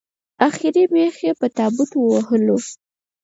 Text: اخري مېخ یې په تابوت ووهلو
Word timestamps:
اخري 0.47 0.83
مېخ 0.93 1.15
یې 1.25 1.31
په 1.39 1.47
تابوت 1.57 1.91
ووهلو 1.95 2.57